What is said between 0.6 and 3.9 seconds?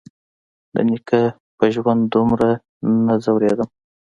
د نيکه په ژوند دومره نه ځورېدم.